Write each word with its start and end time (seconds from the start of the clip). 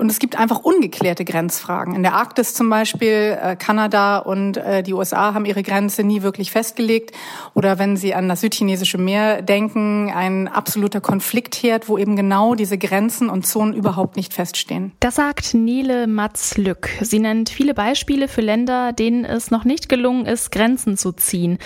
Und 0.00 0.10
es 0.10 0.18
gibt 0.18 0.38
einfach 0.38 0.60
ungeklärte 0.60 1.26
Grenzfragen. 1.26 1.94
In 1.94 2.02
der 2.02 2.14
Arktis 2.14 2.54
zum 2.54 2.70
Beispiel, 2.70 3.36
äh, 3.38 3.54
Kanada 3.54 4.16
und 4.16 4.56
äh, 4.56 4.82
die 4.82 4.94
USA 4.94 5.34
haben 5.34 5.44
ihre 5.44 5.62
Grenze 5.62 6.04
nie 6.04 6.22
wirklich 6.22 6.50
festgelegt. 6.50 7.14
Oder 7.52 7.78
wenn 7.78 7.98
Sie 7.98 8.14
an 8.14 8.26
das 8.26 8.40
südchinesische 8.40 8.96
Meer 8.96 9.42
denken, 9.42 10.10
ein 10.10 10.48
absoluter 10.48 11.02
Konfliktherd, 11.02 11.90
wo 11.90 11.98
eben 11.98 12.16
genau 12.16 12.54
diese 12.54 12.78
Grenzen 12.78 13.28
und 13.28 13.46
Zonen 13.46 13.74
überhaupt 13.74 14.16
nicht 14.16 14.32
feststehen. 14.32 14.92
Das 15.00 15.16
sagt 15.16 15.52
Nele 15.52 16.06
Matz-Lück. 16.06 16.88
Sie 17.02 17.18
nennt 17.18 17.50
viele 17.50 17.74
Beispiele 17.74 18.28
für 18.28 18.40
Länder, 18.40 18.94
denen 18.94 19.26
es 19.26 19.50
noch 19.50 19.64
nicht 19.64 19.90
gelungen 19.90 20.24
ist, 20.24 20.50
Grenzen 20.50 20.96
zu 20.96 21.12
ziehen. 21.12 21.58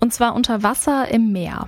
Und 0.00 0.14
zwar 0.14 0.34
unter 0.34 0.62
Wasser 0.62 1.08
im 1.10 1.30
Meer. 1.30 1.66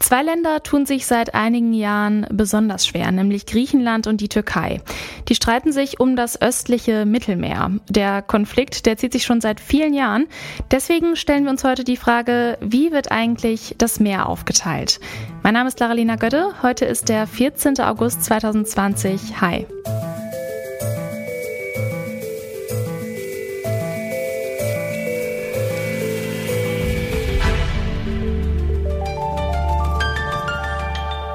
Zwei 0.00 0.22
Länder 0.22 0.62
tun 0.62 0.86
sich 0.86 1.06
seit 1.06 1.34
einigen 1.34 1.72
Jahren 1.72 2.26
besonders 2.30 2.86
schwer, 2.86 3.10
nämlich 3.10 3.46
Griechenland 3.46 4.06
und 4.06 4.20
die 4.20 4.28
Türkei. 4.28 4.80
Die 5.28 5.34
streiten 5.34 5.72
sich 5.72 5.98
um 6.00 6.14
das 6.14 6.40
östliche 6.40 7.04
Mittelmeer. 7.04 7.72
Der 7.88 8.22
Konflikt, 8.22 8.86
der 8.86 8.96
zieht 8.96 9.12
sich 9.12 9.24
schon 9.24 9.40
seit 9.40 9.60
vielen 9.60 9.94
Jahren. 9.94 10.26
Deswegen 10.70 11.16
stellen 11.16 11.44
wir 11.44 11.50
uns 11.50 11.64
heute 11.64 11.84
die 11.84 11.96
Frage, 11.96 12.58
wie 12.60 12.92
wird 12.92 13.10
eigentlich 13.10 13.74
das 13.78 13.98
Meer 13.98 14.28
aufgeteilt? 14.28 15.00
Mein 15.42 15.54
Name 15.54 15.68
ist 15.68 15.80
Laralina 15.80 16.16
Götte. 16.16 16.54
Heute 16.62 16.84
ist 16.84 17.08
der 17.08 17.26
14. 17.26 17.80
August 17.80 18.24
2020. 18.24 19.40
Hi. 19.40 19.66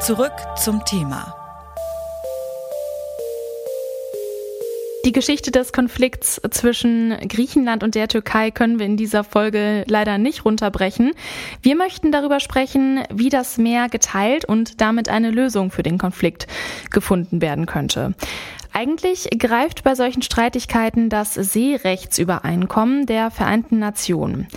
Zurück 0.05 0.33
zum 0.57 0.83
Thema. 0.83 1.33
Die 5.05 5.13
Geschichte 5.13 5.49
des 5.49 5.71
Konflikts 5.71 6.41
zwischen 6.51 7.17
Griechenland 7.29 7.83
und 7.83 7.95
der 7.95 8.09
Türkei 8.09 8.51
können 8.51 8.79
wir 8.79 8.85
in 8.85 8.97
dieser 8.97 9.23
Folge 9.23 9.85
leider 9.87 10.17
nicht 10.17 10.43
runterbrechen. 10.43 11.13
Wir 11.61 11.77
möchten 11.77 12.11
darüber 12.11 12.41
sprechen, 12.41 13.05
wie 13.13 13.29
das 13.29 13.57
Meer 13.57 13.87
geteilt 13.87 14.43
und 14.43 14.81
damit 14.81 15.07
eine 15.07 15.31
Lösung 15.31 15.71
für 15.71 15.83
den 15.83 15.97
Konflikt 15.97 16.47
gefunden 16.91 17.41
werden 17.41 17.65
könnte. 17.65 18.13
Eigentlich 18.75 19.29
greift 19.37 19.83
bei 19.83 19.93
solchen 19.93 20.23
Streitigkeiten 20.23 21.07
das 21.09 21.35
Seerechtsübereinkommen 21.35 23.05
der 23.05 23.29
Vereinten 23.29 23.77
Nationen. 23.77 24.47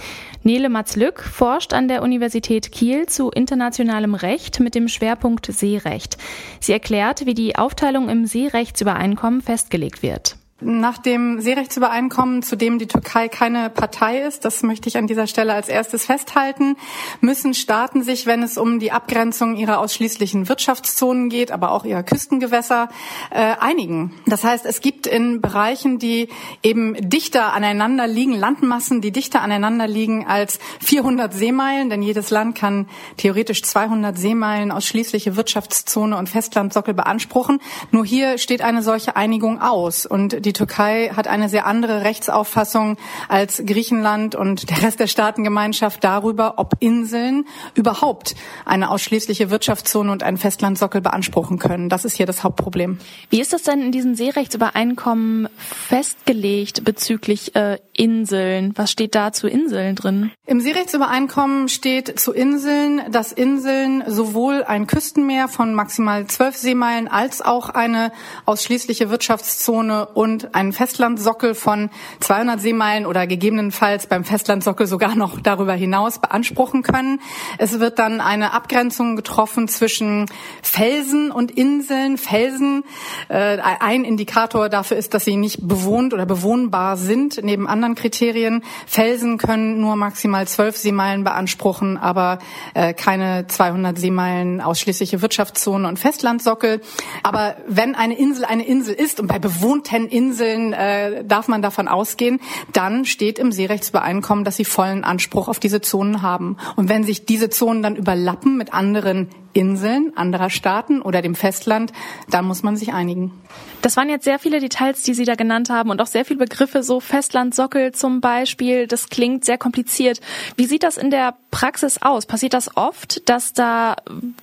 Nele 0.43 0.71
Matz-Lück 0.71 1.21
forscht 1.21 1.75
an 1.75 1.87
der 1.87 2.03
Universität 2.03 2.73
Kiel 2.73 3.07
zu 3.07 3.31
internationalem 3.31 4.15
Recht 4.15 4.59
mit 4.59 4.75
dem 4.75 4.89
Schwerpunkt 4.89 5.45
Seerecht. 5.47 6.17
Sie 6.61 6.73
erklärt, 6.73 7.27
wie 7.27 7.35
die 7.35 7.57
Aufteilung 7.57 8.09
im 8.09 8.25
Seerechtsübereinkommen 8.25 9.43
festgelegt 9.43 10.03
wird. 10.03 10.37
Nach 10.59 10.97
dem 10.97 11.43
Seerechtsübereinkommen, 11.43 12.43
zu 12.43 12.57
dem 12.57 12.79
die 12.79 12.87
Türkei 12.87 13.29
keine 13.29 13.69
Partei 13.69 14.23
ist, 14.23 14.47
das 14.47 14.63
möchte 14.63 14.89
ich 14.89 14.97
an 14.97 15.07
dieser 15.07 15.27
Stelle 15.27 15.53
als 15.53 15.69
erstes 15.69 16.07
festhalten, 16.07 16.77
müssen 17.21 17.53
Staaten 17.53 18.03
sich, 18.03 18.25
wenn 18.25 18.43
es 18.43 18.57
um 18.57 18.79
die 18.79 18.91
Abgrenzung 18.91 19.57
ihrer 19.57 19.79
ausschließlichen 19.81 20.49
Wirtschaftszonen 20.49 21.29
geht, 21.29 21.53
aber 21.53 21.73
auch 21.73 21.85
ihrer 21.85 22.03
Küstengewässer, 22.03 22.89
äh, 23.33 23.57
einigen. 23.61 24.15
Das 24.25 24.45
heißt, 24.45 24.65
es 24.65 24.81
gibt 24.81 25.07
in 25.07 25.43
Bereichen, 25.43 25.99
die 25.99 26.31
eben 26.63 26.95
dichter 27.07 27.53
aneinander 27.53 28.07
liegen, 28.07 28.33
Landmassen, 28.33 29.03
die 29.03 29.13
dichter 29.13 29.43
aneinander 29.43 29.87
liegen 29.87 30.27
als 30.27 30.59
400 30.81 31.35
Seemeilen, 31.35 31.91
denn 31.91 32.01
jedes 32.01 32.31
Land 32.31 32.57
kann 32.57 32.89
theoretisch 33.19 33.63
200 33.63 34.17
Seemeilen 34.17 34.73
ausschließliche 34.73 35.37
Wirtschaftszone 35.37 36.17
und 36.17 36.31
Festlandsockel 36.31 36.95
beanspruchen. 36.95 37.61
Nur 37.91 38.07
hier 38.07 38.39
steht 38.39 38.63
eine 38.63 38.83
solche 38.83 39.17
Einigung 39.17 39.61
aus 39.61 40.07
und 40.07 40.46
die 40.47 40.53
Türkei 40.53 41.11
hat 41.15 41.27
eine 41.27 41.49
sehr 41.49 41.67
andere 41.67 42.05
Rechtsauffassung 42.05 42.97
als 43.29 43.63
Griechenland 43.67 44.35
und 44.35 44.71
der 44.71 44.83
Rest 44.83 45.01
der 45.01 45.09
Staatengemeinschaft 45.09 46.03
darüber, 46.03 46.55
ob 46.59 46.75
Inseln 46.79 47.47
überhaupt 47.75 48.37
eine 48.65 48.91
ausschließliche 48.91 49.51
Wirtschaftszone 49.51 50.11
und 50.11 50.23
einen 50.23 50.39
Festlandsockel 50.39 51.01
beanspruchen 51.01 51.59
können. 51.59 51.89
Das 51.89 52.05
ist 52.05 52.17
hier 52.17 52.27
das 52.27 52.45
Hauptproblem. 52.45 52.99
Wie 53.29 53.41
ist 53.41 53.53
das 53.53 53.65
denn 53.65 53.83
in 53.83 53.93
diesen 53.93 54.15
Seerechtsübereinkommen 54.15 55.49
festgelegt 55.59 56.85
bezüglich 56.85 57.57
äh, 57.57 57.79
Inseln? 57.93 58.73
Was 58.77 58.93
steht 58.93 59.15
da 59.15 59.33
zu 59.33 59.49
Inseln 59.49 59.97
drin? 59.97 60.31
Im 60.47 60.61
Seerechtsübereinkommen 60.61 61.69
steht 61.69 62.21
zu 62.21 62.33
Inseln, 62.33 63.03
dass 63.11 63.33
Inseln 63.33 64.05
sowohl 64.07 64.63
ein 64.63 64.87
Küstenmeer 64.87 65.49
von 65.49 65.75
maximal 65.75 66.27
zwölf 66.29 66.57
Seemeilen 66.57 67.09
als 67.09 67.43
auch 67.43 67.71
eine 67.71 68.13
ausschließliche 68.45 69.11
Wirtschaftszone 69.11 70.07
und 70.07 70.36
und 70.37 70.55
einen 70.55 70.73
Festlandsockel 70.75 71.55
von 71.55 71.89
200 72.21 72.61
Seemeilen 72.61 73.07
oder 73.07 73.27
gegebenenfalls 73.27 74.07
beim 74.07 74.23
Festlandsockel 74.25 74.87
sogar 74.87 75.15
noch 75.15 75.41
darüber 75.41 75.73
hinaus 75.73 76.19
beanspruchen 76.19 76.83
können. 76.83 77.21
Es 77.57 77.81
wird 77.81 77.99
dann 77.99 78.21
eine 78.21 78.53
Abgrenzung 78.53 79.17
getroffen 79.17 79.67
zwischen 79.69 80.27
Felsen 80.61 81.31
und 81.31 81.51
Inseln. 81.51 82.19
Felsen, 82.19 82.85
äh, 83.29 83.57
ein 83.81 84.05
Indikator 84.05 84.69
dafür 84.69 84.99
ist, 84.99 85.15
dass 85.15 85.25
sie 85.25 85.37
nicht 85.37 85.67
bewohnt 85.67 86.13
oder 86.13 86.27
bewohnbar 86.27 86.99
sind, 86.99 87.41
neben 87.43 87.67
anderen 87.67 87.95
Kriterien. 87.95 88.63
Felsen 88.87 89.39
können 89.39 89.81
nur 89.81 89.97
maximal 89.97 90.47
zwölf 90.47 90.77
Seemeilen 90.77 91.25
beanspruchen, 91.25 91.97
aber 91.97 92.41
äh, 92.75 92.93
keine 92.93 93.47
200 93.47 93.99
Seemeilen 93.99 94.61
ausschließliche 94.61 95.23
Wirtschaftszone 95.23 95.89
und 95.89 95.99
Festlandsockel. 95.99 96.83
Aber 97.23 97.57
wenn 97.67 97.95
eine 97.95 98.19
Insel 98.19 98.45
eine 98.45 98.67
Insel 98.67 98.95
ist 98.95 99.19
und 99.19 99.29
bei 99.29 99.39
bewohnten 99.39 100.09
Inseln 100.09 100.26
äh, 100.73 101.25
darf 101.25 101.49
man 101.49 101.63
davon 101.63 101.89
ausgehen, 101.89 102.41
dann 102.73 103.05
steht 103.05 103.39
im 103.39 103.53
Seerechtsübereinkommen, 103.53 104.45
dass 104.45 104.57
sie 104.57 104.65
vollen 104.65 105.05
Anspruch 105.05 105.49
auf 105.49 105.59
diese 105.59 105.81
Zonen 105.81 106.23
haben. 106.23 106.57
Und 106.77 106.89
wenn 106.89 107.05
sich 107.05 107.27
diese 107.27 107.51
Zonen 107.51 107.83
dann 107.83 107.97
überlappen 107.97 108.57
mit 108.57 108.73
anderen 108.73 109.29
Inseln 109.57 110.13
anderer 110.17 110.51
Staaten 110.51 111.01
oder 111.01 111.23
dem 111.23 111.35
Festland, 111.35 111.93
dann 112.31 112.45
muss 112.45 112.63
man 112.63 112.77
sich 112.77 112.93
einigen. 112.93 113.33
Das 113.81 113.97
waren 113.97 114.09
jetzt 114.09 114.25
sehr 114.25 114.39
viele 114.39 114.59
Details, 114.61 115.03
die 115.03 115.15
Sie 115.15 115.25
da 115.25 115.35
genannt 115.35 115.71
haben 115.71 115.91
und 115.91 116.01
auch 116.03 116.07
sehr 116.09 116.25
viele 116.25 116.41
Begriffe, 116.41 116.83
so 116.83 116.99
Festlandsockel 116.99 117.93
zum 117.93 118.21
Beispiel. 118.21 118.87
Das 118.87 119.11
klingt 119.11 119.45
sehr 119.45 119.59
kompliziert. 119.59 120.21
Wie 120.57 120.67
sieht 120.67 120.83
das 120.83 120.97
in 120.97 121.11
der 121.11 121.35
Praxis 121.53 122.03
aus? 122.03 122.27
Passiert 122.27 122.53
das 122.53 122.77
oft, 122.77 123.29
dass 123.29 123.53
da 123.53 123.97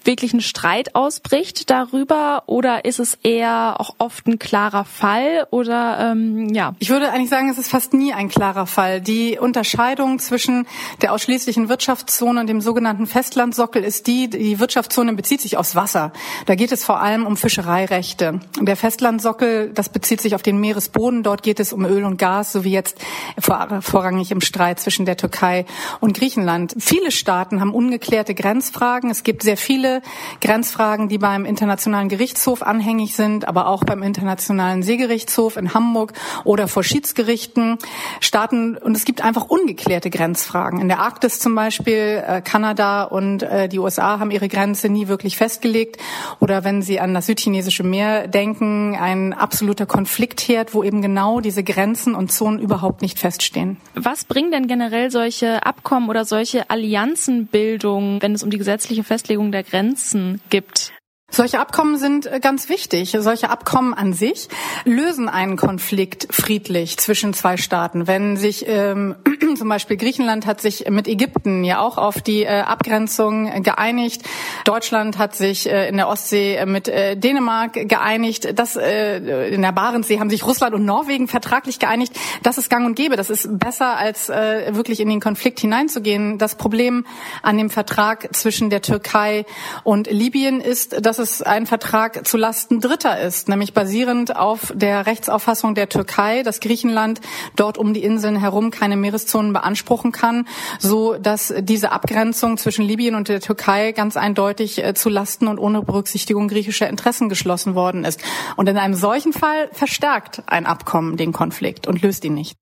wirklich 0.06 0.34
ein 0.34 0.42
Streit 0.42 0.96
ausbricht 0.96 1.70
darüber 1.70 2.44
oder 2.46 2.86
ist 2.86 3.00
es 3.00 3.16
eher 3.16 3.76
auch 3.80 3.96
oft 3.98 4.26
ein 4.28 4.40
klarer 4.40 4.86
Fall 4.86 5.46
oder 5.52 6.12
ähm, 6.12 6.54
ja? 6.54 6.74
Ich 6.80 6.90
würde 6.90 7.12
eigentlich 7.12 7.30
sagen, 7.30 7.50
es 7.50 7.58
ist 7.58 7.70
fast 7.70 7.94
nie 7.94 8.14
ein 8.14 8.30
klarer 8.30 8.66
Fall. 8.66 9.02
Die 9.02 9.38
Unterscheidung 9.38 10.20
zwischen 10.20 10.66
der 11.02 11.12
ausschließlichen 11.12 11.68
Wirtschaftszone 11.68 12.40
und 12.40 12.48
dem 12.48 12.62
sogenannten 12.62 13.08
Festlandsockel 13.08 13.84
ist 13.84 14.08
die, 14.08 14.30
die 14.30 14.60
Wirtschaftszone 14.60 15.03
Zone 15.04 15.18
bezieht 15.18 15.42
sich 15.42 15.58
aufs 15.58 15.76
Wasser. 15.76 16.14
Da 16.46 16.56
geht 16.56 16.72
es 16.72 16.86
vor 16.86 17.02
allem 17.02 17.26
um 17.26 17.36
Fischereirechte. 17.36 18.40
Der 18.62 18.78
Festlandsockel, 18.78 19.72
das 19.74 19.90
bezieht 19.90 20.22
sich 20.22 20.34
auf 20.34 20.44
den 20.44 20.62
Meeresboden. 20.62 21.24
Dort 21.24 21.44
geht 21.44 21.60
es 21.60 21.74
um 21.74 21.84
Öl 21.84 22.06
und 22.06 22.18
Gas, 22.18 22.54
so 22.54 22.64
wie 22.64 22.72
jetzt 22.72 22.98
vor, 23.38 23.82
vorrangig 23.82 24.32
im 24.32 24.40
Streit 24.40 24.80
zwischen 24.80 25.06
der 25.06 25.18
Türkei 25.18 25.66
und 26.00 26.14
Griechenland. 26.14 26.74
Viele 26.80 27.12
Staaten 27.12 27.60
haben 27.60 27.74
ungeklärte 27.74 28.34
Grenzfragen. 28.34 29.10
Es 29.10 29.24
gibt 29.24 29.44
sehr 29.44 29.58
viele 29.58 30.02
Grenzfragen, 30.40 31.10
die 31.10 31.18
beim 31.18 31.44
Internationalen 31.44 32.08
Gerichtshof 32.08 32.62
anhängig 32.62 33.18
sind, 33.18 33.46
aber 33.46 33.68
auch 33.68 33.84
beim 33.84 34.04
Internationalen 34.04 34.84
Seegerichtshof 34.84 35.58
in 35.58 35.74
Hamburg 35.74 36.14
oder 36.46 36.70
vor 36.70 36.84
Schiedsgerichten. 36.84 37.78
Staaten, 38.22 38.78
und 38.78 38.96
es 38.96 39.04
gibt 39.04 39.22
einfach 39.22 39.50
ungeklärte 39.50 40.10
Grenzfragen. 40.10 40.80
In 40.80 40.88
der 40.88 41.00
Arktis 41.00 41.40
zum 41.40 41.56
Beispiel, 41.56 42.24
äh, 42.26 42.42
Kanada 42.42 43.04
und 43.04 43.44
äh, 43.44 43.68
die 43.68 43.80
USA 43.80 44.20
haben 44.20 44.32
ihre 44.32 44.48
Grenze 44.48 44.93
nie 44.94 45.08
wirklich 45.08 45.36
festgelegt. 45.36 45.98
Oder 46.40 46.64
wenn 46.64 46.82
Sie 46.82 47.00
an 47.00 47.14
das 47.14 47.26
südchinesische 47.26 47.84
Meer 47.84 48.28
denken, 48.28 48.96
ein 48.96 49.34
absoluter 49.34 49.86
Konfliktherd, 49.86 50.74
wo 50.74 50.84
eben 50.84 51.02
genau 51.02 51.42
diese 51.42 51.64
Grenzen 51.64 52.16
und 52.16 52.32
Zonen 52.32 52.60
überhaupt 52.60 53.02
nicht 53.02 53.20
feststehen. 53.20 53.78
Was 53.96 54.24
bringen 54.24 54.52
denn 54.52 54.68
generell 54.68 55.12
solche 55.12 55.66
Abkommen 55.66 56.10
oder 56.10 56.24
solche 56.24 56.70
Allianzenbildungen, 56.70 58.22
wenn 58.22 58.34
es 58.34 58.44
um 58.44 58.50
die 58.50 58.58
gesetzliche 58.58 59.04
Festlegung 59.04 59.52
der 59.52 59.64
Grenzen 59.64 60.42
gibt? 60.50 60.94
Solche 61.36 61.60
Abkommen 61.60 61.98
sind 61.98 62.28
äh, 62.28 62.40
ganz 62.40 62.70
wichtig. 62.70 63.18
Solche 63.20 63.50
Abkommen 63.50 63.96
an 63.96 64.14
sich 64.14 64.50
lösen 64.86 65.30
einen 65.30 65.58
Konflikt 65.58 66.28
friedlich 66.30 66.98
zwischen 66.98 67.34
zwei 67.34 67.58
Staaten. 67.58 68.06
Wenn 68.06 68.38
sich 68.38 68.66
ähm, 68.68 69.16
Zum 69.58 69.70
Beispiel 69.70 69.98
Griechenland 69.98 70.46
hat 70.46 70.62
sich 70.62 70.90
mit 70.90 71.08
Ägypten 71.08 71.64
ja 71.64 71.80
auch 71.80 71.98
auf 71.98 72.22
die 72.22 72.44
äh, 72.44 72.62
Abgrenzung 72.62 73.64
geeinigt. 73.64 74.24
Deutschland 74.66 75.18
hat 75.18 75.36
sich 75.36 75.70
äh, 75.70 75.88
in 75.90 75.98
der 75.98 76.08
Ostsee 76.08 76.66
mit 76.66 76.88
äh, 76.88 77.16
Dänemark 77.16 77.74
geeinigt. 77.74 78.58
Das 78.58 78.76
äh, 78.76 79.50
in 79.50 79.62
der 79.62 79.72
Barentssee 79.72 80.20
haben 80.20 80.30
sich 80.30 80.46
Russland 80.46 80.74
und 80.74 80.86
Norwegen 80.86 81.28
vertraglich 81.28 81.80
geeinigt. 81.80 82.14
Das 82.42 82.58
ist 82.58 82.70
gang 82.70 82.86
und 82.86 82.96
gäbe. 82.96 83.16
Das 83.16 83.30
ist 83.30 83.48
besser 83.60 83.98
als 83.98 84.30
äh, 84.30 84.76
wirklich 84.76 85.00
in 85.00 85.10
den 85.10 85.20
Konflikt 85.20 85.60
hineinzugehen. 85.60 86.38
Das 86.38 86.56
Problem 86.56 87.06
an 87.42 87.58
dem 87.58 87.70
Vertrag 87.70 88.36
zwischen 88.36 88.70
der 88.70 88.82
Türkei 88.82 89.46
und 89.84 90.10
Libyen 90.10 90.62
ist, 90.62 91.06
dass 91.06 91.20
es 91.20 91.23
ein 91.42 91.66
Vertrag 91.66 92.28
zu 92.28 92.38
Lasten 92.38 92.80
Dritter 92.82 93.20
ist, 93.20 93.48
nämlich 93.48 93.74
basierend 93.74 94.36
auf 94.36 94.74
der 94.76 95.06
Rechtsauffassung 95.06 95.76
der 95.76 95.90
Türkei, 95.90 96.44
dass 96.44 96.60
Griechenland 96.60 97.22
dort 97.56 97.78
um 97.78 97.94
die 97.94 98.04
Inseln 98.04 98.36
herum 98.36 98.72
keine 98.72 98.98
Meereszonen 98.98 99.54
beanspruchen 99.54 100.12
kann, 100.12 100.48
so 100.80 101.16
dass 101.18 101.54
diese 101.60 101.92
Abgrenzung 101.92 102.58
zwischen 102.58 102.84
Libyen 102.86 103.16
und 103.16 103.30
der 103.30 103.40
Türkei 103.40 103.94
ganz 103.94 104.18
eindeutig 104.18 104.84
äh, 104.84 104.94
zu 104.94 105.10
Lasten 105.10 105.48
und 105.48 105.60
ohne 105.60 105.82
Berücksichtigung 105.82 106.48
griechischer 106.48 106.90
Interessen 106.90 107.30
geschlossen 107.30 107.76
worden 107.76 108.04
ist. 108.04 108.22
Und 108.58 108.68
in 108.68 108.78
einem 108.78 108.94
solchen 108.94 109.34
Fall 109.34 109.70
verstärkt 109.72 110.44
ein 110.48 110.66
Abkommen 110.66 111.18
den 111.18 111.32
Konflikt 111.32 111.88
und 111.88 112.02
löst 112.02 112.26
ihn 112.26 112.34
nicht. 112.34 112.58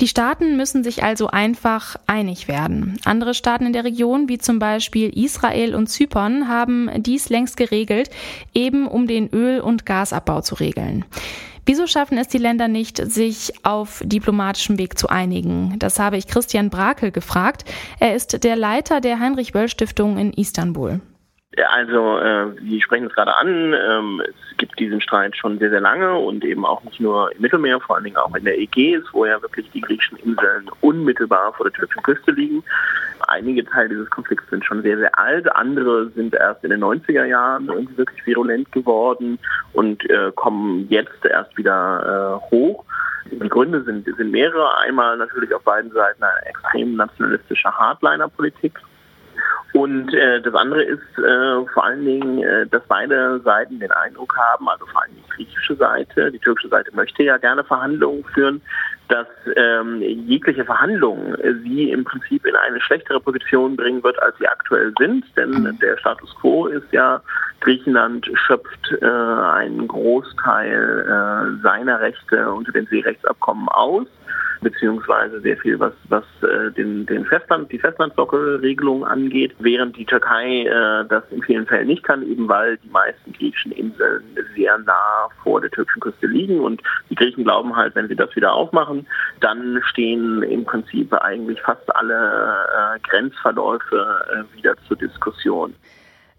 Die 0.00 0.06
Staaten 0.06 0.56
müssen 0.56 0.84
sich 0.84 1.02
also 1.02 1.26
einfach 1.26 1.96
einig 2.06 2.46
werden. 2.46 3.00
Andere 3.04 3.34
Staaten 3.34 3.66
in 3.66 3.72
der 3.72 3.82
Region, 3.82 4.28
wie 4.28 4.38
zum 4.38 4.60
Beispiel 4.60 5.10
Israel 5.10 5.74
und 5.74 5.88
Zypern, 5.88 6.46
haben 6.46 6.88
dies 6.98 7.30
längst 7.30 7.56
geregelt, 7.56 8.08
eben 8.54 8.86
um 8.86 9.08
den 9.08 9.28
Öl- 9.30 9.60
und 9.60 9.86
Gasabbau 9.86 10.40
zu 10.40 10.54
regeln. 10.54 11.04
Wieso 11.66 11.86
schaffen 11.86 12.16
es 12.16 12.28
die 12.28 12.38
Länder 12.38 12.68
nicht, 12.68 12.96
sich 12.96 13.52
auf 13.64 14.00
diplomatischem 14.04 14.78
Weg 14.78 14.98
zu 14.98 15.08
einigen? 15.08 15.74
Das 15.78 15.98
habe 15.98 16.16
ich 16.16 16.28
Christian 16.28 16.70
Brakel 16.70 17.10
gefragt. 17.10 17.64
Er 17.98 18.14
ist 18.14 18.44
der 18.44 18.56
Leiter 18.56 19.00
der 19.00 19.18
Heinrich-Böll-Stiftung 19.18 20.16
in 20.16 20.32
Istanbul. 20.32 21.00
Also, 21.56 22.18
äh, 22.18 22.52
Sie 22.60 22.82
sprechen 22.82 23.06
es 23.06 23.14
gerade 23.14 23.34
an, 23.34 23.72
ähm, 23.72 24.22
es 24.22 24.56
gibt 24.58 24.78
diesen 24.78 25.00
Streit 25.00 25.34
schon 25.34 25.58
sehr, 25.58 25.70
sehr 25.70 25.80
lange 25.80 26.14
und 26.14 26.44
eben 26.44 26.66
auch 26.66 26.84
nicht 26.84 27.00
nur 27.00 27.34
im 27.34 27.40
Mittelmeer, 27.40 27.80
vor 27.80 27.96
allen 27.96 28.04
Dingen 28.04 28.18
auch 28.18 28.34
in 28.34 28.44
der 28.44 28.58
Ägäis, 28.58 29.02
wo 29.12 29.24
ja 29.24 29.40
wirklich 29.40 29.68
die 29.70 29.80
griechischen 29.80 30.18
Inseln 30.18 30.70
unmittelbar 30.82 31.54
vor 31.54 31.64
der 31.64 31.72
türkischen 31.72 32.02
Küste 32.02 32.32
liegen. 32.32 32.62
Einige 33.26 33.64
Teile 33.64 33.88
dieses 33.88 34.10
Konflikts 34.10 34.48
sind 34.50 34.64
schon 34.64 34.82
sehr, 34.82 34.98
sehr 34.98 35.18
alt, 35.18 35.50
andere 35.56 36.10
sind 36.10 36.34
erst 36.34 36.62
in 36.64 36.70
den 36.70 36.84
90er 36.84 37.24
Jahren 37.24 37.66
wirklich 37.96 38.26
virulent 38.26 38.70
geworden 38.72 39.38
und 39.72 40.08
äh, 40.10 40.30
kommen 40.34 40.86
jetzt 40.90 41.24
erst 41.24 41.56
wieder 41.56 42.40
äh, 42.44 42.50
hoch. 42.50 42.84
Die 43.30 43.48
Gründe 43.48 43.82
sind, 43.84 44.04
sind 44.04 44.30
mehrere. 44.30 44.78
Einmal 44.78 45.16
natürlich 45.16 45.54
auf 45.54 45.62
beiden 45.62 45.90
Seiten 45.92 46.22
eine 46.22 46.46
extrem 46.46 46.96
nationalistische 46.96 47.70
Hardliner-Politik 47.70 48.78
und 49.78 50.12
äh, 50.12 50.42
das 50.42 50.54
andere 50.54 50.82
ist 50.82 51.18
äh, 51.18 51.64
vor 51.72 51.84
allen 51.84 52.04
Dingen, 52.04 52.42
äh, 52.42 52.66
dass 52.66 52.82
beide 52.88 53.38
Seiten 53.44 53.78
den 53.78 53.92
Eindruck 53.92 54.36
haben, 54.36 54.68
also 54.68 54.84
vor 54.86 55.02
allem 55.02 55.12
die 55.14 55.30
griechische 55.30 55.76
Seite, 55.76 56.32
die 56.32 56.40
türkische 56.40 56.68
Seite 56.68 56.90
möchte 56.96 57.22
ja 57.22 57.36
gerne 57.36 57.62
Verhandlungen 57.62 58.24
führen, 58.34 58.60
dass 59.06 59.28
ähm, 59.54 60.02
jegliche 60.02 60.64
Verhandlungen 60.64 61.36
sie 61.62 61.92
im 61.92 62.02
Prinzip 62.02 62.44
in 62.44 62.56
eine 62.56 62.80
schlechtere 62.80 63.20
Position 63.20 63.76
bringen 63.76 64.02
wird, 64.02 64.20
als 64.20 64.36
sie 64.38 64.48
aktuell 64.48 64.92
sind. 64.98 65.24
Denn 65.36 65.50
mhm. 65.50 65.78
der 65.78 65.96
Status 65.96 66.34
quo 66.40 66.66
ist 66.66 66.92
ja, 66.92 67.22
Griechenland 67.60 68.28
schöpft 68.34 68.92
äh, 69.00 69.06
einen 69.06 69.86
Großteil 69.86 71.06
äh, 71.06 71.62
seiner 71.62 72.00
Rechte 72.00 72.50
unter 72.50 72.72
den 72.72 72.86
Seerechtsabkommen 72.86 73.68
aus 73.68 74.08
beziehungsweise 74.60 75.40
sehr 75.40 75.56
viel, 75.56 75.78
was, 75.78 75.92
was 76.08 76.24
äh, 76.42 76.70
den, 76.72 77.06
den 77.06 77.24
Festland, 77.24 77.70
die 77.72 77.78
Festlandsockelregelung 77.78 79.04
angeht, 79.04 79.54
während 79.58 79.96
die 79.96 80.04
Türkei 80.04 80.64
äh, 80.64 81.04
das 81.08 81.24
in 81.30 81.42
vielen 81.42 81.66
Fällen 81.66 81.86
nicht 81.86 82.02
kann, 82.02 82.22
eben 82.22 82.48
weil 82.48 82.76
die 82.78 82.90
meisten 82.90 83.32
griechischen 83.32 83.72
Inseln 83.72 84.24
sehr 84.56 84.78
nah 84.78 85.28
vor 85.42 85.60
der 85.60 85.70
türkischen 85.70 86.00
Küste 86.00 86.26
liegen 86.26 86.60
und 86.60 86.82
die 87.10 87.14
Griechen 87.14 87.44
glauben 87.44 87.76
halt, 87.76 87.94
wenn 87.94 88.08
sie 88.08 88.16
das 88.16 88.34
wieder 88.36 88.52
aufmachen, 88.52 89.06
dann 89.40 89.80
stehen 89.84 90.42
im 90.42 90.64
Prinzip 90.64 91.12
eigentlich 91.14 91.60
fast 91.60 91.94
alle 91.94 92.14
äh, 92.14 92.98
Grenzverläufe 93.08 94.24
äh, 94.32 94.56
wieder 94.56 94.74
zur 94.86 94.96
Diskussion. 94.96 95.74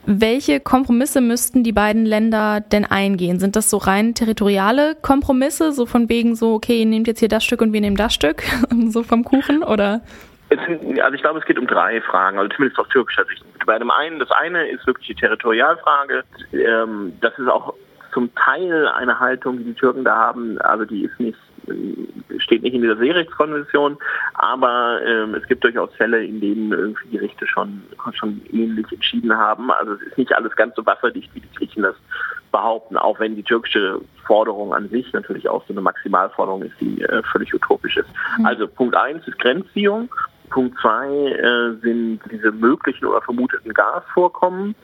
Welche 0.06 0.60
Kompromisse 0.60 1.22
müssten 1.22 1.64
die 1.64 1.74
beiden 1.74 2.06
Länder 2.06 2.62
denn 2.62 2.86
eingehen? 2.86 3.40
Sind 3.40 3.56
das 3.56 3.70
so 3.70 3.78
rein 3.78 4.16
territoriale 4.16 4.96
Kompromisse, 5.02 5.72
so 5.72 5.86
von 5.86 6.10
wegen 6.10 6.36
so, 6.36 6.54
okay, 6.54 6.80
ihr 6.80 6.86
nehmt 6.86 7.08
jetzt 7.08 7.20
hier 7.20 7.28
das 7.28 7.44
Stück 7.44 7.62
und 7.62 7.74
wir 7.74 7.82
nehmen 7.82 7.98
das 7.98 8.14
Stück, 8.14 8.44
so 8.90 9.04
vom 9.04 9.24
Kuchen, 9.24 9.64
oder? 9.64 10.02
also 10.50 11.14
ich 11.14 11.22
glaube, 11.22 11.40
es 11.40 11.46
geht 11.46 11.60
um 11.60 11.68
drei 11.68 12.02
Fragen, 12.02 12.40
also 12.40 12.50
zumindest 12.56 12.80
aus 12.80 12.88
türkischer 12.90 13.26
Sicht. 13.26 13.44
Bei 13.66 13.78
dem 13.78 13.92
einen, 13.92 14.18
das 14.18 14.32
eine 14.32 14.68
ist 14.68 14.88
wirklich 14.88 15.08
die 15.08 15.16
Territorialfrage. 15.16 16.24
Ähm, 16.54 17.14
das 17.22 17.38
ist 17.38 17.48
auch 17.48 17.76
zum 18.14 18.34
Teil 18.34 18.88
eine 18.88 19.20
Haltung, 19.20 19.60
die 19.60 19.66
die 19.66 19.74
Türken 19.74 20.04
da 20.04 20.16
haben, 20.16 20.60
also 20.60 20.86
die 20.86 21.04
ist 21.04 21.20
nicht 21.20 21.38
steht 22.40 22.64
nicht 22.64 22.74
in 22.74 22.82
dieser 22.82 22.98
Seerechtskonvention, 22.98 23.98
aber 24.34 25.00
ähm, 25.06 25.36
es 25.36 25.48
gibt 25.48 25.64
durchaus 25.64 25.94
Fälle, 25.96 26.24
in 26.24 26.40
denen 26.40 26.72
irgendwie 26.72 27.08
die 27.08 27.18
Gerichte 27.18 27.48
schon, 27.48 27.84
schon 28.14 28.42
ähnlich 28.52 28.92
entschieden 28.92 29.36
haben. 29.36 29.72
Also 29.72 29.94
es 29.94 30.02
ist 30.02 30.18
nicht 30.18 30.34
alles 30.34 30.56
ganz 30.56 30.76
so 30.76 30.86
wasserdicht, 30.86 31.30
wie 31.34 31.42
die 31.42 31.56
Griechen 31.56 31.84
das 31.84 31.96
behaupten, 32.52 32.98
auch 32.98 33.20
wenn 33.20 33.36
die 33.36 33.44
türkische 33.44 34.02
Forderung 34.26 34.74
an 34.74 34.90
sich 34.90 35.12
natürlich 35.14 35.48
auch 35.48 35.64
so 35.68 35.74
eine 35.74 35.82
Maximalforderung 35.82 36.64
ist, 36.64 36.76
die 36.80 37.02
äh, 37.02 37.22
völlig 37.32 37.54
utopisch 37.54 37.98
ist. 37.98 38.10
Mhm. 38.38 38.46
Also 38.46 38.68
Punkt 38.68 38.96
eins 38.96 39.28
ist 39.28 39.40
Grenzziehung. 39.40 40.10
Punkt 40.50 40.80
zwei 40.82 41.08
äh, 41.08 41.76
sind 41.82 42.22
diese 42.32 42.52
möglichen 42.52 43.06
oder 43.06 43.22
vermuteten 43.22 43.74
Gasvorkommen 43.74 44.76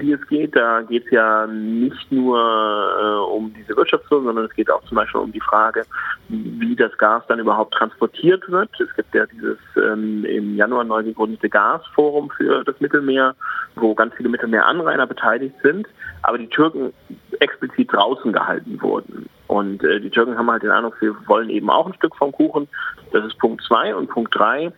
die 0.00 0.12
es 0.12 0.26
geht. 0.28 0.54
Da 0.56 0.82
geht 0.82 1.04
es 1.06 1.10
ja 1.10 1.46
nicht 1.46 2.10
nur 2.10 2.38
äh, 2.38 3.34
um 3.34 3.52
diese 3.54 3.76
Wirtschaftszone, 3.76 4.24
sondern 4.24 4.44
es 4.46 4.54
geht 4.54 4.70
auch 4.70 4.84
zum 4.84 4.96
Beispiel 4.96 5.20
um 5.20 5.32
die 5.32 5.40
Frage, 5.40 5.84
wie 6.28 6.76
das 6.76 6.96
Gas 6.98 7.22
dann 7.28 7.38
überhaupt 7.38 7.74
transportiert 7.74 8.48
wird. 8.50 8.70
Es 8.80 8.94
gibt 8.94 9.14
ja 9.14 9.26
dieses 9.26 9.58
ähm, 9.76 10.24
im 10.24 10.56
Januar 10.56 10.84
neu 10.84 11.02
gegründete 11.02 11.48
Gasforum 11.48 12.30
für 12.30 12.64
das 12.64 12.80
Mittelmeer, 12.80 13.34
wo 13.74 13.94
ganz 13.94 14.14
viele 14.14 14.28
Mittelmeeranrainer 14.28 15.06
beteiligt 15.06 15.54
sind, 15.62 15.86
aber 16.22 16.38
die 16.38 16.48
Türken 16.48 16.92
explizit 17.40 17.92
draußen 17.92 18.32
gehalten 18.32 18.80
wurden. 18.80 19.28
Und 19.46 19.84
äh, 19.84 20.00
die 20.00 20.10
Türken 20.10 20.36
haben 20.36 20.50
halt 20.50 20.62
den 20.62 20.70
Eindruck, 20.70 21.00
wir 21.00 21.14
wollen 21.26 21.50
eben 21.50 21.70
auch 21.70 21.86
ein 21.86 21.94
Stück 21.94 22.16
vom 22.16 22.32
Kuchen. 22.32 22.68
Das 23.12 23.24
ist 23.24 23.38
Punkt 23.38 23.62
zwei 23.62 23.94
und 23.94 24.08
Punkt 24.08 24.34
drei 24.34 24.72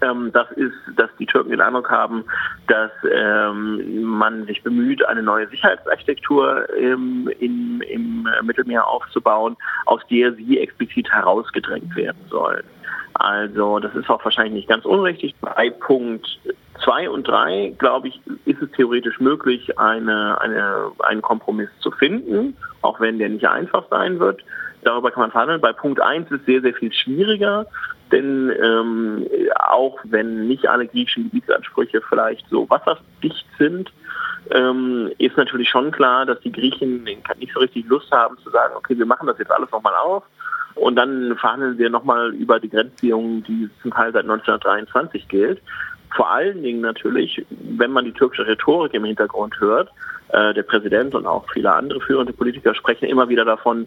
das 0.00 0.50
ist, 0.52 0.74
dass 0.96 1.10
die 1.18 1.26
Türken 1.26 1.50
den 1.50 1.60
Eindruck 1.60 1.90
haben, 1.90 2.24
dass 2.66 2.90
ähm, 3.10 4.02
man 4.02 4.46
sich 4.46 4.62
bemüht, 4.62 5.04
eine 5.06 5.22
neue 5.22 5.48
Sicherheitsarchitektur 5.48 6.68
im, 6.74 7.28
im, 7.40 7.82
im 7.82 8.28
Mittelmeer 8.42 8.86
aufzubauen, 8.86 9.56
aus 9.86 10.00
der 10.10 10.32
sie 10.34 10.58
explizit 10.58 11.10
herausgedrängt 11.10 11.94
werden 11.96 12.20
sollen. 12.28 12.64
Also 13.14 13.78
das 13.78 13.94
ist 13.94 14.10
auch 14.10 14.24
wahrscheinlich 14.24 14.54
nicht 14.54 14.68
ganz 14.68 14.84
unrichtig. 14.84 15.34
Bei 15.40 15.70
Punkt 15.70 16.26
zwei 16.82 17.08
und 17.08 17.28
drei, 17.28 17.72
glaube 17.78 18.08
ich, 18.08 18.20
ist 18.44 18.60
es 18.60 18.70
theoretisch 18.72 19.20
möglich, 19.20 19.78
eine, 19.78 20.40
eine, 20.40 20.90
einen 21.00 21.22
Kompromiss 21.22 21.68
zu 21.78 21.90
finden, 21.92 22.56
auch 22.82 23.00
wenn 23.00 23.18
der 23.18 23.28
nicht 23.28 23.46
einfach 23.46 23.84
sein 23.90 24.18
wird. 24.18 24.42
Darüber 24.82 25.10
kann 25.10 25.22
man 25.22 25.30
verhandeln. 25.30 25.60
Bei 25.60 25.72
Punkt 25.72 26.00
eins 26.00 26.30
ist 26.30 26.44
sehr, 26.44 26.60
sehr 26.60 26.74
viel 26.74 26.92
schwieriger, 26.92 27.66
denn 28.12 28.52
ähm, 28.62 29.26
auch 29.58 29.98
wenn 30.04 30.46
nicht 30.46 30.68
alle 30.68 30.86
griechischen 30.86 31.24
Gebietsansprüche 31.24 32.00
vielleicht 32.08 32.48
so 32.48 32.68
wasserdicht 32.68 33.46
sind, 33.58 33.90
ähm, 34.50 35.10
ist 35.18 35.36
natürlich 35.36 35.68
schon 35.68 35.90
klar, 35.90 36.26
dass 36.26 36.40
die 36.40 36.52
Griechen 36.52 37.04
nicht 37.04 37.52
so 37.52 37.60
richtig 37.60 37.86
Lust 37.86 38.10
haben 38.10 38.36
zu 38.38 38.50
sagen, 38.50 38.74
okay, 38.76 38.96
wir 38.96 39.06
machen 39.06 39.26
das 39.26 39.38
jetzt 39.38 39.50
alles 39.50 39.70
nochmal 39.70 39.94
auf 39.94 40.22
und 40.74 40.96
dann 40.96 41.36
verhandeln 41.36 41.78
wir 41.78 41.90
nochmal 41.90 42.34
über 42.34 42.60
die 42.60 42.68
Grenzziehung, 42.68 43.42
die 43.44 43.70
zum 43.82 43.92
Teil 43.92 44.12
seit 44.12 44.24
1923 44.24 45.28
gilt. 45.28 45.62
Vor 46.14 46.30
allen 46.30 46.62
Dingen 46.62 46.80
natürlich, 46.80 47.44
wenn 47.50 47.90
man 47.90 48.04
die 48.04 48.12
türkische 48.12 48.46
Rhetorik 48.46 48.94
im 48.94 49.04
Hintergrund 49.04 49.58
hört, 49.60 49.90
der 50.32 50.62
Präsident 50.62 51.14
und 51.14 51.26
auch 51.26 51.44
viele 51.52 51.72
andere 51.72 52.00
führende 52.00 52.32
Politiker 52.32 52.74
sprechen 52.74 53.04
immer 53.04 53.28
wieder 53.28 53.44
davon, 53.44 53.86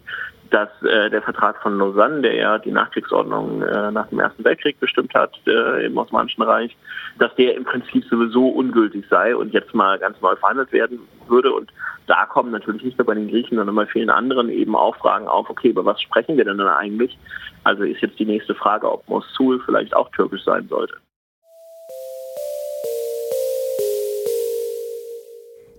dass 0.50 0.68
äh, 0.82 1.10
der 1.10 1.22
Vertrag 1.22 1.60
von 1.62 1.78
Lausanne, 1.78 2.22
der 2.22 2.34
ja 2.34 2.58
die 2.58 2.70
Nachkriegsordnung 2.70 3.62
äh, 3.62 3.90
nach 3.90 4.08
dem 4.08 4.20
Ersten 4.20 4.44
Weltkrieg 4.44 4.80
bestimmt 4.80 5.14
hat 5.14 5.38
äh, 5.46 5.86
im 5.86 5.96
Osmanischen 5.96 6.42
Reich, 6.42 6.76
dass 7.18 7.34
der 7.34 7.54
im 7.54 7.64
Prinzip 7.64 8.04
sowieso 8.04 8.48
ungültig 8.48 9.04
sei 9.10 9.36
und 9.36 9.52
jetzt 9.52 9.74
mal 9.74 9.98
ganz 9.98 10.20
neu 10.20 10.36
verhandelt 10.36 10.72
werden 10.72 11.00
würde. 11.28 11.52
Und 11.52 11.72
da 12.06 12.26
kommen 12.26 12.50
natürlich 12.50 12.82
nicht 12.82 12.98
nur 12.98 13.06
bei 13.06 13.14
den 13.14 13.28
Griechen, 13.28 13.58
sondern 13.58 13.76
bei 13.76 13.86
vielen 13.86 14.10
anderen 14.10 14.48
eben 14.48 14.74
auch 14.74 14.96
Fragen 14.96 15.28
auf, 15.28 15.50
okay, 15.50 15.68
über 15.68 15.84
was 15.84 16.00
sprechen 16.00 16.36
wir 16.36 16.44
denn 16.44 16.58
dann 16.58 16.68
eigentlich? 16.68 17.18
Also 17.64 17.82
ist 17.82 18.00
jetzt 18.00 18.18
die 18.18 18.26
nächste 18.26 18.54
Frage, 18.54 18.90
ob 18.90 19.06
Mosul 19.08 19.60
vielleicht 19.64 19.94
auch 19.94 20.10
türkisch 20.12 20.44
sein 20.44 20.68
sollte. 20.68 20.94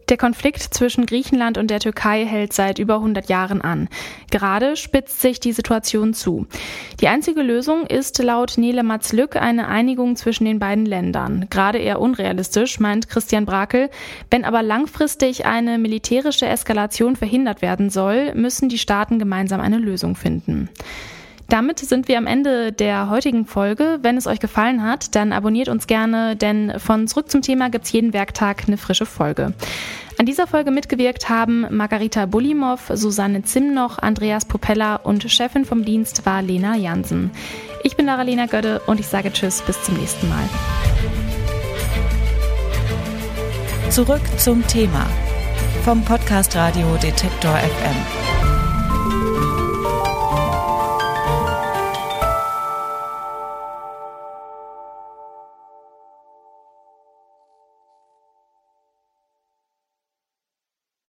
Der 0.10 0.18
Konflikt 0.18 0.74
zwischen 0.74 1.06
Griechenland 1.06 1.60
und 1.60 1.70
der 1.70 1.80
Türkei 1.80 2.26
hält 2.26 2.52
seit 2.52 2.80
über 2.80 2.96
100 2.96 3.30
Jahren 3.30 3.62
an. 3.62 3.90
Gerade 4.32 4.76
spitzt 4.76 5.22
sich 5.22 5.40
die 5.40 5.52
Situation 5.52 6.16
zu. 6.16 6.48
Die 7.00 7.08
einzige 7.08 7.44
Lösung 7.44 7.86
ist 7.86 8.18
laut 8.18 8.58
Nele 8.58 8.82
Matzlück 8.82 9.36
eine 9.36 9.68
Einigung 9.68 10.16
zwischen 10.16 10.46
den 10.46 10.58
beiden 10.58 10.88
Ländern. 10.88 11.46
Gerade 11.52 11.78
eher 11.78 12.02
unrealistisch, 12.02 12.80
meint 12.80 13.08
Christian 13.08 13.46
Brakel. 13.46 13.92
Wenn 14.32 14.46
aber 14.46 14.64
langfristig 14.64 15.46
eine 15.46 15.78
militärische 15.78 16.48
Eskalation 16.48 17.16
verhindert 17.16 17.62
werden 17.62 17.92
soll, 17.92 18.34
müssen 18.34 18.68
die 18.68 18.80
Staaten 18.80 19.20
gemeinsam 19.20 19.62
eine 19.62 19.78
Lösung 19.78 20.16
finden. 20.16 20.70
Damit 21.50 21.80
sind 21.80 22.08
wir 22.08 22.20
am 22.20 22.28
Ende 22.28 22.72
der 22.72 23.10
heutigen 23.10 23.46
Folge. 23.48 23.98
Wenn 24.04 24.18
es 24.18 24.28
euch 24.28 24.40
gefallen 24.40 24.84
hat, 24.84 25.16
dann 25.16 25.34
abonniert 25.34 25.68
uns 25.68 25.88
gerne, 25.88 26.36
denn 26.36 26.80
von 26.80 27.08
Zurück 27.08 27.32
zum 27.32 27.42
Thema 27.42 27.72
gibt's 27.72 27.92
jeden 27.92 28.14
Werktag 28.14 28.66
eine 28.68 28.78
frische 28.78 29.08
Folge. 29.08 29.54
An 30.20 30.26
dieser 30.28 30.46
Folge 30.46 30.70
mitgewirkt 30.70 31.28
haben 31.28 31.66
Margarita 31.72 32.28
Bulimov, 32.28 32.92
Susanne 32.94 33.42
Zimnoch, 33.44 33.98
Andreas 33.98 34.46
Popella 34.46 34.98
und 34.98 35.24
Chefin 35.32 35.66
vom 35.66 35.86
Dienst 35.86 36.26
war 36.26 36.44
Lena 36.44 36.76
Jansen. 36.76 37.32
Ich 37.84 37.96
bin 37.96 38.06
Lara-Lena 38.06 38.46
Gödde 38.46 38.82
und 38.86 39.00
ich 39.00 39.08
sage 39.08 39.32
Tschüss, 39.34 39.62
bis 39.62 39.82
zum 39.82 39.98
nächsten 39.98 40.30
Mal. 40.30 40.44
Zurück 43.90 44.22
zum 44.38 44.66
Thema 44.68 45.08
vom 45.84 46.04
Podcast 46.04 46.56
Radio 46.56 46.86
Detektor 47.02 47.56
FM. 47.56 48.39